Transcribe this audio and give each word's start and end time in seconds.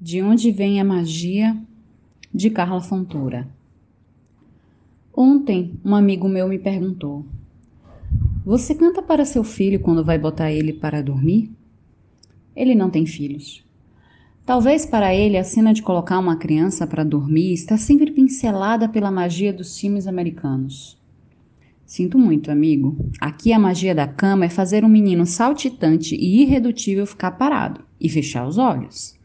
De 0.00 0.20
onde 0.20 0.50
vem 0.50 0.80
a 0.80 0.84
magia? 0.84 1.56
De 2.32 2.50
Carla 2.50 2.80
Fontoura. 2.80 3.48
Ontem, 5.16 5.78
um 5.84 5.94
amigo 5.94 6.28
meu 6.28 6.48
me 6.48 6.58
perguntou: 6.58 7.24
Você 8.44 8.74
canta 8.74 9.00
para 9.00 9.24
seu 9.24 9.44
filho 9.44 9.78
quando 9.78 10.04
vai 10.04 10.18
botar 10.18 10.50
ele 10.50 10.72
para 10.72 11.00
dormir? 11.00 11.50
Ele 12.56 12.74
não 12.74 12.90
tem 12.90 13.06
filhos. 13.06 13.64
Talvez 14.44 14.84
para 14.84 15.14
ele 15.14 15.38
a 15.38 15.44
cena 15.44 15.72
de 15.72 15.80
colocar 15.80 16.18
uma 16.18 16.36
criança 16.36 16.86
para 16.86 17.04
dormir 17.04 17.52
está 17.52 17.78
sempre 17.78 18.10
pincelada 18.10 18.88
pela 18.88 19.12
magia 19.12 19.52
dos 19.52 19.78
filmes 19.78 20.08
americanos. 20.08 20.98
Sinto 21.86 22.18
muito, 22.18 22.50
amigo. 22.50 22.96
Aqui 23.20 23.52
a 23.52 23.58
magia 23.58 23.94
da 23.94 24.08
cama 24.08 24.46
é 24.46 24.50
fazer 24.50 24.84
um 24.84 24.88
menino 24.88 25.24
saltitante 25.24 26.16
e 26.16 26.42
irredutível 26.42 27.06
ficar 27.06 27.30
parado 27.30 27.84
e 28.00 28.08
fechar 28.08 28.46
os 28.46 28.58
olhos. 28.58 29.16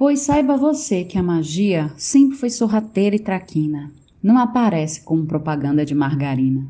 Pois 0.00 0.20
saiba 0.20 0.56
você 0.56 1.04
que 1.04 1.18
a 1.18 1.22
magia 1.22 1.92
sempre 1.94 2.34
foi 2.34 2.48
sorrateira 2.48 3.14
e 3.14 3.18
traquina. 3.18 3.92
Não 4.22 4.38
aparece 4.38 5.02
como 5.02 5.26
propaganda 5.26 5.84
de 5.84 5.94
margarina. 5.94 6.66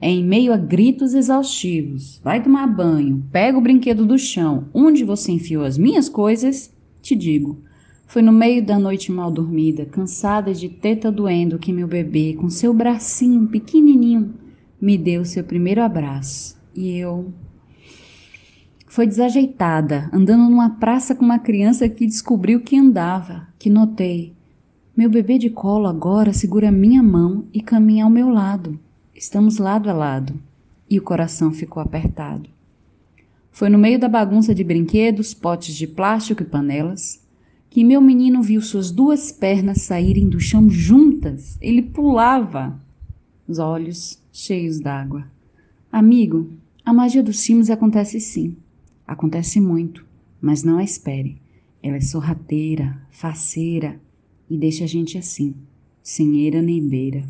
É 0.00 0.10
em 0.10 0.24
meio 0.24 0.52
a 0.52 0.56
gritos 0.56 1.14
exaustivos. 1.14 2.20
Vai 2.24 2.42
tomar 2.42 2.66
banho, 2.66 3.24
pega 3.30 3.56
o 3.56 3.60
brinquedo 3.60 4.04
do 4.04 4.18
chão, 4.18 4.64
onde 4.74 5.04
você 5.04 5.30
enfiou 5.30 5.62
as 5.62 5.78
minhas 5.78 6.08
coisas, 6.08 6.74
te 7.00 7.14
digo. 7.14 7.62
Foi 8.04 8.20
no 8.20 8.32
meio 8.32 8.66
da 8.66 8.80
noite 8.80 9.12
mal 9.12 9.30
dormida, 9.30 9.86
cansada 9.86 10.52
de 10.52 10.68
teta 10.68 11.12
doendo, 11.12 11.60
que 11.60 11.72
meu 11.72 11.86
bebê, 11.86 12.34
com 12.34 12.50
seu 12.50 12.74
bracinho 12.74 13.46
pequenininho, 13.46 14.34
me 14.80 14.98
deu 14.98 15.24
seu 15.24 15.44
primeiro 15.44 15.82
abraço. 15.82 16.60
E 16.74 16.98
eu 16.98 17.32
foi 18.92 19.06
desajeitada, 19.06 20.10
andando 20.12 20.50
numa 20.50 20.68
praça 20.68 21.14
com 21.14 21.24
uma 21.24 21.38
criança 21.38 21.88
que 21.88 22.06
descobriu 22.06 22.60
que 22.60 22.76
andava, 22.76 23.48
que 23.58 23.70
notei. 23.70 24.34
Meu 24.94 25.08
bebê 25.08 25.38
de 25.38 25.48
colo 25.48 25.86
agora 25.86 26.34
segura 26.34 26.70
minha 26.70 27.02
mão 27.02 27.46
e 27.54 27.62
caminha 27.62 28.04
ao 28.04 28.10
meu 28.10 28.28
lado. 28.28 28.78
Estamos 29.14 29.56
lado 29.56 29.88
a 29.88 29.94
lado. 29.94 30.34
E 30.90 30.98
o 30.98 31.02
coração 31.02 31.52
ficou 31.52 31.82
apertado. 31.82 32.50
Foi 33.50 33.70
no 33.70 33.78
meio 33.78 33.98
da 33.98 34.10
bagunça 34.10 34.54
de 34.54 34.62
brinquedos, 34.62 35.32
potes 35.32 35.74
de 35.74 35.86
plástico 35.86 36.42
e 36.42 36.46
panelas 36.46 37.18
que 37.70 37.82
meu 37.82 38.02
menino 38.02 38.42
viu 38.42 38.60
suas 38.60 38.90
duas 38.90 39.32
pernas 39.32 39.80
saírem 39.80 40.28
do 40.28 40.38
chão 40.38 40.68
juntas. 40.68 41.56
Ele 41.62 41.80
pulava, 41.80 42.78
os 43.48 43.58
olhos 43.58 44.22
cheios 44.30 44.80
d'água. 44.80 45.24
Amigo, 45.90 46.50
a 46.84 46.92
magia 46.92 47.22
dos 47.22 47.42
filmes 47.42 47.70
acontece 47.70 48.20
sim. 48.20 48.54
Acontece 49.06 49.60
muito, 49.60 50.06
mas 50.40 50.62
não 50.62 50.78
a 50.78 50.84
espere. 50.84 51.40
Ela 51.82 51.96
é 51.96 52.00
sorrateira, 52.00 53.00
faceira 53.10 54.00
e 54.48 54.56
deixa 54.56 54.84
a 54.84 54.86
gente 54.86 55.18
assim, 55.18 55.54
sem 56.02 56.40
eira 56.40 56.62
nem 56.62 56.86
beira. 56.86 57.24